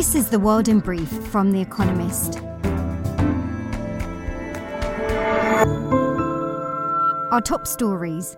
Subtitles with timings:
[0.00, 2.38] This is The World in Brief from The Economist.
[7.30, 8.34] Our top stories.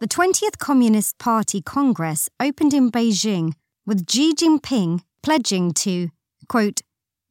[0.00, 3.52] The 20th Communist Party Congress opened in Beijing
[3.84, 6.08] with Xi Jinping pledging to,
[6.48, 6.80] quote,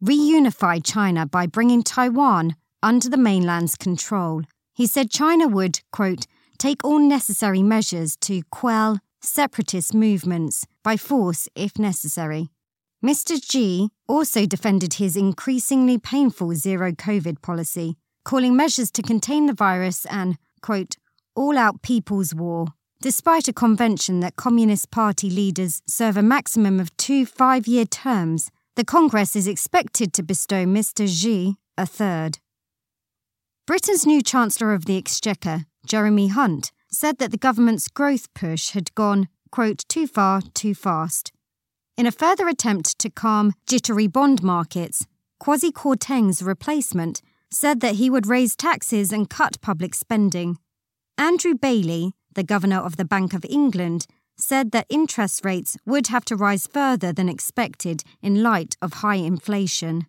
[0.06, 4.44] reunify China by bringing Taiwan under the mainland's control.
[4.76, 6.28] He said China would, quote,
[6.60, 12.52] take all necessary measures to quell separatist movements by force if necessary.
[13.04, 13.42] Mr.
[13.42, 20.06] Xi also defended his increasingly painful zero COVID policy, calling measures to contain the virus
[20.08, 20.96] an, quote,
[21.34, 22.68] all out people's war,
[23.02, 28.52] despite a convention that Communist Party leaders serve a maximum of two five year terms.
[28.76, 31.08] The Congress is expected to bestow Mr.
[31.08, 32.40] Xi a third.
[33.66, 38.94] Britain's new Chancellor of the Exchequer, Jeremy Hunt, said that the government's growth push had
[38.96, 41.32] gone, quote, too far, too fast.
[42.00, 45.06] In a further attempt to calm jittery bond markets,
[45.44, 50.60] Kwasi Kwarteng's replacement said that he would raise taxes and cut public spending.
[51.18, 56.24] Andrew Bailey, the governor of the Bank of England, said that interest rates would have
[56.24, 60.08] to rise further than expected in light of high inflation.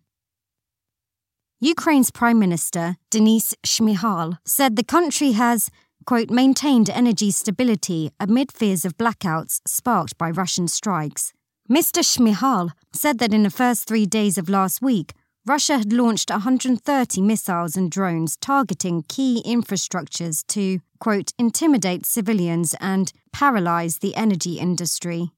[1.59, 5.69] Ukraine's Prime Minister, Denis Shmyhal, said the country has,
[6.05, 11.33] quote, maintained energy stability amid fears of blackouts sparked by Russian strikes.
[11.71, 12.03] Mr.
[12.03, 15.13] Shmyhal said that in the first three days of last week,
[15.45, 23.13] Russia had launched 130 missiles and drones targeting key infrastructures to, quote, intimidate civilians and
[23.31, 25.31] paralyze the energy industry.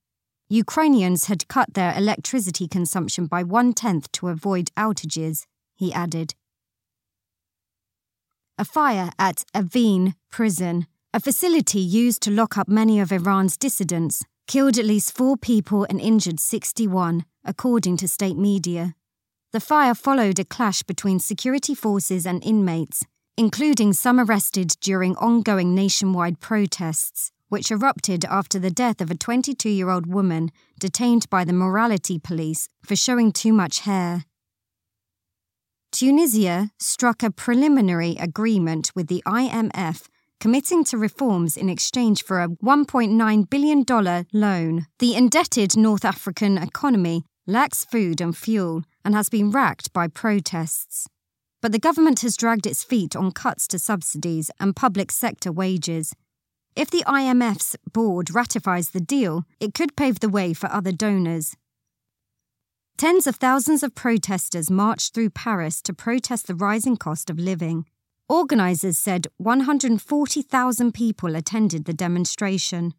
[0.50, 5.46] Ukrainians had cut their electricity consumption by one tenth to avoid outages,
[5.76, 6.34] he added.
[8.58, 14.24] A fire at Evin prison, a facility used to lock up many of Iran's dissidents,
[14.48, 18.96] killed at least four people and injured 61, according to state media.
[19.52, 23.06] The fire followed a clash between security forces and inmates,
[23.38, 29.70] including some arrested during ongoing nationwide protests, which erupted after the death of a 22
[29.70, 34.26] year old woman detained by the morality police for showing too much hair.
[35.92, 40.08] Tunisia struck a preliminary agreement with the IMF
[40.44, 44.86] committing to reforms in exchange for a $1.9 billion loan.
[45.00, 51.08] The indebted North African economy lacks food and fuel and has been racked by protests.
[51.62, 56.14] But the government has dragged its feet on cuts to subsidies and public sector wages.
[56.76, 61.56] If the IMF's board ratifies the deal, it could pave the way for other donors.
[62.98, 67.86] Tens of thousands of protesters marched through Paris to protest the rising cost of living.
[68.30, 72.94] Organisers said 140,000 people attended the demonstration.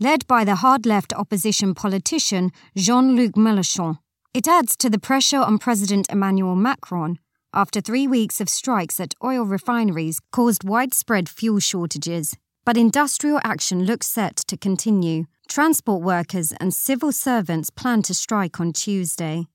[0.00, 3.98] Led by the hard left opposition politician Jean Luc Mélenchon,
[4.32, 7.18] it adds to the pressure on President Emmanuel Macron
[7.52, 12.34] after three weeks of strikes at oil refineries caused widespread fuel shortages.
[12.64, 15.26] But industrial action looks set to continue.
[15.48, 19.46] Transport workers and civil servants plan to strike on Tuesday.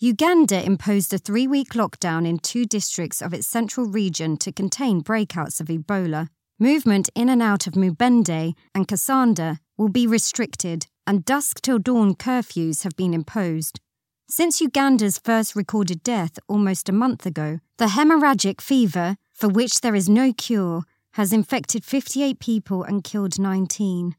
[0.00, 5.02] Uganda imposed a three week lockdown in two districts of its central region to contain
[5.02, 6.28] breakouts of Ebola.
[6.58, 12.14] Movement in and out of Mubende and Kassanda will be restricted, and dusk till dawn
[12.14, 13.78] curfews have been imposed.
[14.28, 19.94] Since Uganda's first recorded death almost a month ago, the hemorrhagic fever, for which there
[19.94, 24.16] is no cure, has infected 58 people and killed 19.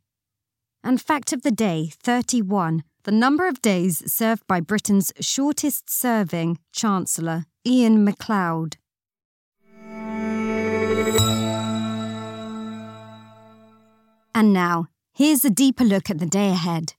[0.84, 6.57] And fact of the day 31 the number of days served by Britain's shortest serving
[6.73, 8.77] Chancellor, Iain Macleod.
[14.33, 16.93] And now, here's a deeper look at the day ahead.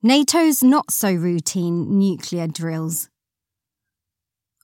[0.00, 3.10] NATO's not so routine nuclear drills.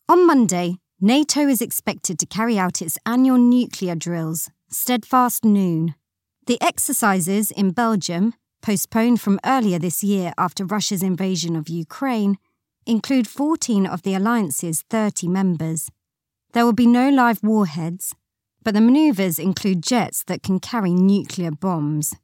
[0.08, 5.96] On Monday, NATO is expected to carry out its annual nuclear drills, Steadfast Noon.
[6.46, 12.38] The exercises in Belgium, postponed from earlier this year after Russia's invasion of Ukraine,
[12.86, 15.90] include 14 of the alliance's 30 members.
[16.52, 18.14] There will be no live warheads,
[18.62, 22.14] but the maneuvers include jets that can carry nuclear bombs.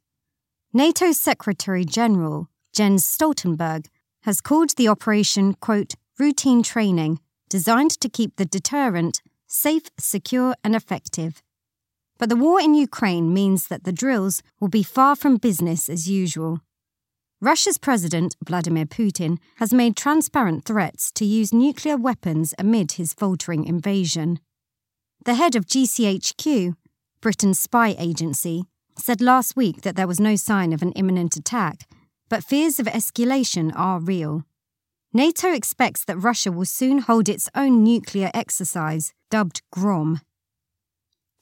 [0.73, 3.85] NATO Secretary General Jens Stoltenberg
[4.23, 10.75] has called the operation, quote, routine training designed to keep the deterrent safe, secure, and
[10.75, 11.41] effective.
[12.17, 16.09] But the war in Ukraine means that the drills will be far from business as
[16.09, 16.61] usual.
[17.41, 23.65] Russia's President, Vladimir Putin, has made transparent threats to use nuclear weapons amid his faltering
[23.65, 24.39] invasion.
[25.25, 26.75] The head of GCHQ,
[27.19, 28.63] Britain's spy agency,
[28.97, 31.89] said last week that there was no sign of an imminent attack,
[32.29, 34.43] but fears of escalation are real.
[35.13, 40.21] NATO expects that Russia will soon hold its own nuclear exercise, dubbed GROM.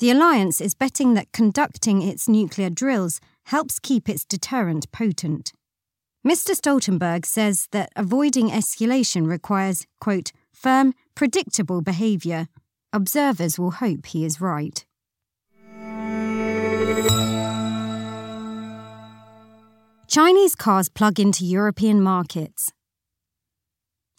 [0.04, 5.54] The alliance is betting that conducting its nuclear drills helps keep its deterrent potent.
[6.28, 6.54] Mr.
[6.54, 12.50] Stoltenberg says that avoiding escalation requires, quote, firm, predictable behaviour.
[12.92, 14.86] Observers will hope he is right.
[20.10, 22.74] Chinese cars plug into European markets.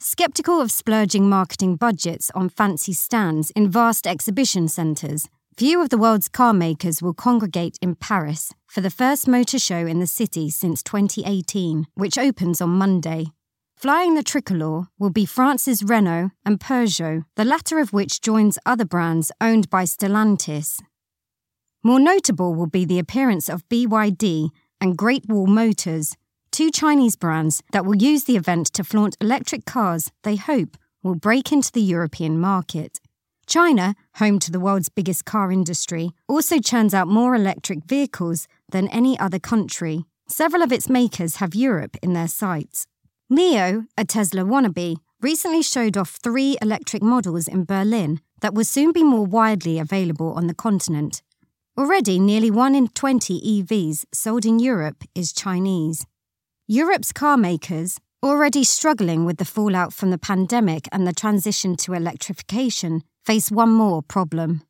[0.00, 5.98] Skeptical of splurging marketing budgets on fancy stands in vast exhibition centres, few of the
[5.98, 10.50] world's car makers will congregate in Paris for the first motor show in the city
[10.50, 13.26] since 2018, which opens on Monday.
[13.76, 18.84] Flying the tricolor will be France's Renault and Peugeot, the latter of which joins other
[18.84, 20.80] brands owned by Stellantis.
[21.84, 26.16] More notable will be the appearance of BYD and Great Wall Motors,
[26.50, 31.14] two Chinese brands that will use the event to flaunt electric cars they hope will
[31.14, 32.98] break into the European market.
[33.46, 38.88] China, home to the world's biggest car industry, also churns out more electric vehicles than
[38.88, 40.04] any other country.
[40.28, 42.86] Several of its makers have Europe in their sights.
[43.30, 48.92] NIO, a Tesla wannabe, recently showed off three electric models in Berlin that will soon
[48.92, 51.22] be more widely available on the continent,
[51.76, 56.06] Already, nearly 1 in 20 EVs sold in Europe is Chinese.
[56.68, 61.92] Europe's car makers, already struggling with the fallout from the pandemic and the transition to
[61.94, 64.62] electrification, face one more problem.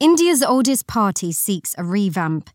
[0.00, 2.50] India's oldest party seeks a revamp.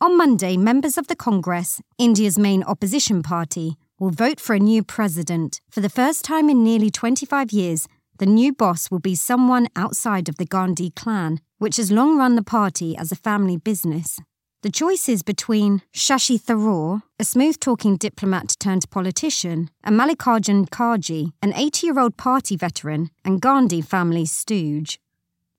[0.00, 4.84] On Monday, members of the Congress, India's main opposition party, will vote for a new
[4.84, 5.60] president.
[5.70, 7.88] For the first time in nearly 25 years,
[8.18, 12.36] the new boss will be someone outside of the Gandhi clan, which has long run
[12.36, 14.20] the party as a family business.
[14.66, 21.30] The choice is between Shashi Tharoor, a smooth talking diplomat turned politician, and Mallikarjun Kharge,
[21.40, 24.98] an 80 year old party veteran and Gandhi family stooge.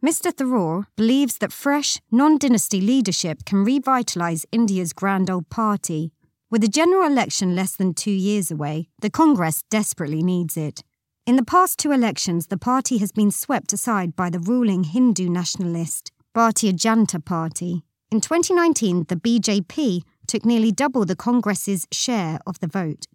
[0.06, 0.34] Mr.
[0.34, 6.12] Tharoor believes that fresh, non dynasty leadership can revitalise India's grand old party.
[6.52, 10.84] With the general election less than two years away, the Congress desperately needs it.
[11.26, 15.30] In the past two elections, the party has been swept aside by the ruling Hindu
[15.30, 17.86] nationalist Bharatiya Janata Party.
[18.10, 23.06] In 2019, the BJP took nearly double the Congress's share of the vote.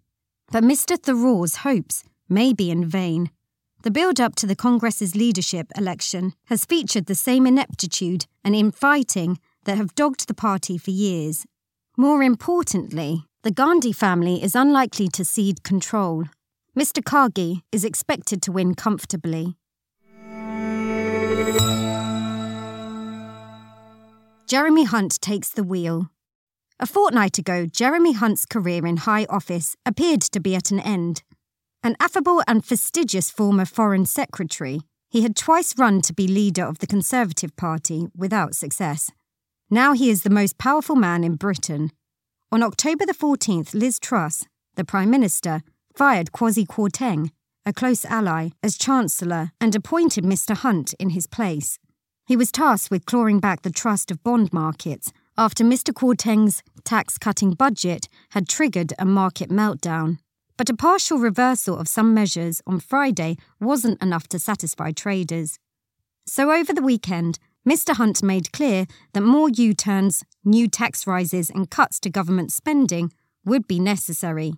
[0.51, 0.97] But Mr.
[0.97, 3.31] Tharoor's hopes may be in vain.
[3.81, 9.39] The build up to the Congress's leadership election has featured the same ineptitude and infighting
[9.65, 11.45] that have dogged the party for years.
[11.97, 16.25] More importantly, the Gandhi family is unlikely to cede control
[16.75, 17.03] Mr.
[17.03, 19.55] Kharge is expected to win comfortably.
[24.53, 26.11] Jeremy Hunt takes the wheel.
[26.79, 31.23] A fortnight ago, Jeremy Hunt's career in high office appeared to be at an end.
[31.81, 36.77] An affable and fastidious former Foreign Secretary, he had twice run to be leader of
[36.77, 39.09] the Conservative Party without success.
[39.71, 41.89] Now he is the most powerful man in Britain.
[42.51, 44.45] On October the 14th, Liz Truss,
[44.75, 45.63] the Prime Minister,
[45.95, 47.31] fired Kwasi Kwarteng,
[47.65, 50.55] a close ally, as Chancellor and appointed Mr.
[50.55, 51.79] Hunt in his place.
[52.25, 55.93] He was tasked with clawing back the trust of bond markets after Mr.
[55.93, 60.19] Kwarteng's tax cutting budget had triggered a market meltdown.
[60.55, 65.59] But a partial reversal of some measures on Friday wasn't enough to satisfy traders.
[66.25, 67.95] So over the weekend, Mr.
[67.95, 73.11] Hunt made clear that more U turns, new tax rises, and cuts to government spending
[73.43, 74.53] would be necessary.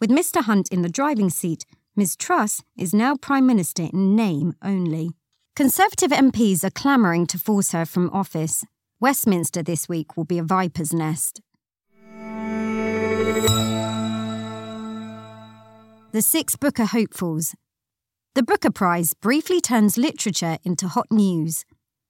[0.00, 0.42] With Mr.
[0.42, 1.64] Hunt in the driving seat,
[1.96, 2.14] Ms.
[2.16, 5.10] Truss is now Prime Minister in name only.
[5.58, 8.64] Conservative MPs are clamouring to force her from office.
[9.00, 11.40] Westminster this week will be a viper's nest.
[16.12, 17.56] The Six Booker Hopefuls.
[18.36, 21.64] The Booker Prize briefly turns literature into hot news,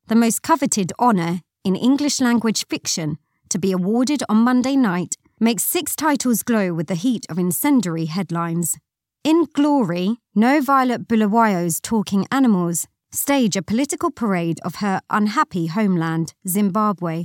[0.09, 3.17] the most coveted honour in English language fiction
[3.49, 8.05] to be awarded on Monday night makes six titles glow with the heat of incendiary
[8.05, 8.77] headlines.
[9.25, 17.25] In Glory, NoViolet Bulawayo's Talking Animals stage a political parade of her unhappy homeland, Zimbabwe.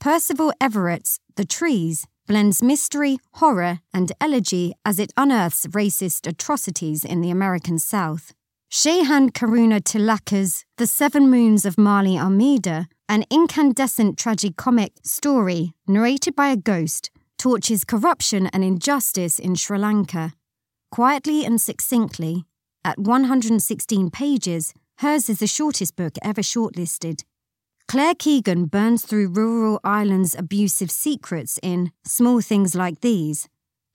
[0.00, 7.20] Percival Everett's The Trees blends mystery, horror, and elegy as it unearths racist atrocities in
[7.20, 8.32] the American South.
[8.70, 16.56] Shehan Karunatilaka's The Seven Moons of Maali Almeida, an incandescent tragicomic story narrated by a
[16.56, 20.34] ghost, torches corruption and injustice in Sri Lanka.
[20.92, 22.44] Quietly and succinctly,
[22.84, 27.22] at 116 pages, hers is the shortest book ever shortlisted.
[27.88, 33.48] Claire Keegan burns through rural Ireland's abusive secrets in Small Things Like These.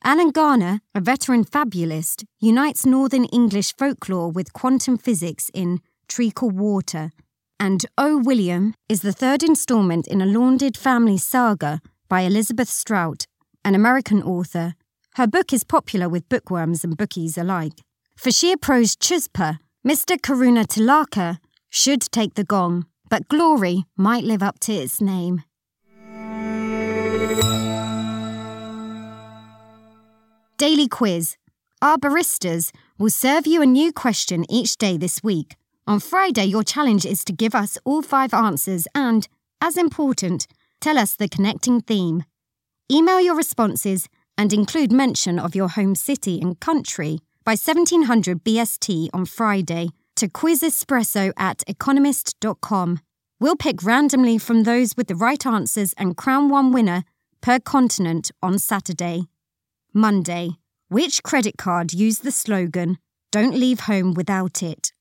[0.03, 7.11] Alan Garner, a veteran fabulist, unites Northern English folklore with quantum physics in Treacle Walker.
[7.59, 8.17] And O.
[8.17, 13.27] William is the third installment in a lauded family saga by Elizabeth Strout,
[13.63, 14.73] an American author.
[15.15, 17.81] Her book is popular with bookworms and bookies alike.
[18.17, 20.19] For sheer prose chutzpah, Mr.
[20.19, 21.37] Karunatilaka
[21.69, 25.43] should take the gong, but glory might live up to its name.
[30.57, 31.37] Daily Quiz.
[31.83, 35.55] Our baristas will serve you a new question each day this week.
[35.85, 39.27] On Friday, your challenge is to give us all five answers and,
[39.61, 40.47] as important,
[40.81, 42.23] tell us the connecting theme.
[42.91, 49.09] Email your responses and include mention of your home city and country by 1700 BST
[49.13, 52.99] on Friday to quizespresso at economist.com.
[53.39, 57.03] We'll pick randomly from those with the right answers and crown one winner
[57.41, 59.27] per continent on Saturday.
[59.93, 60.57] Monday.
[60.89, 62.97] Which credit card used the slogan,
[63.31, 64.91] Don't leave home without it?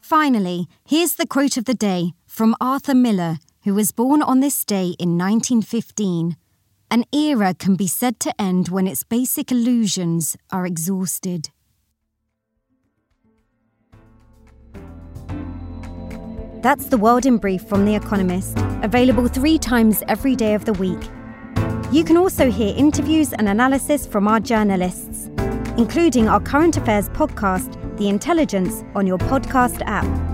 [0.00, 4.64] Finally, here's the quote of the day from Arthur Miller, who was born on this
[4.64, 6.36] day in 1915.
[6.94, 11.50] An era can be said to end when its basic illusions are exhausted.
[16.62, 20.72] That's the world in brief from The Economist, available three times every day of the
[20.74, 21.02] week.
[21.90, 25.30] You can also hear interviews and analysis from our journalists,
[25.76, 30.33] including our current affairs podcast, The Intelligence, on your podcast app.